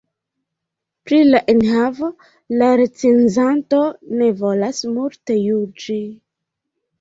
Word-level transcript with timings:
Pri 1.09 1.17
la 1.31 1.41
enhavo 1.53 2.09
la 2.61 2.69
recenzanto 2.81 3.83
ne 4.23 4.31
volas 4.41 4.81
multe 4.97 5.39
juĝi. 5.43 6.01